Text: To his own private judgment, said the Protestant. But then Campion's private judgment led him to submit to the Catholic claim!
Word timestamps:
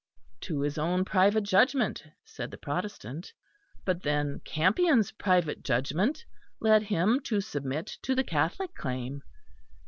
To 0.45 0.61
his 0.61 0.79
own 0.79 1.05
private 1.05 1.43
judgment, 1.43 2.01
said 2.25 2.49
the 2.49 2.57
Protestant. 2.57 3.31
But 3.85 4.01
then 4.01 4.39
Campion's 4.43 5.11
private 5.11 5.63
judgment 5.63 6.25
led 6.59 6.81
him 6.81 7.19
to 7.25 7.39
submit 7.39 7.99
to 8.01 8.15
the 8.15 8.23
Catholic 8.23 8.73
claim! 8.73 9.21